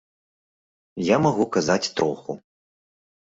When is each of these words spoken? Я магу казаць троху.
Я 1.07 1.17
магу 1.25 1.45
казаць 1.59 1.91
троху. 2.01 2.31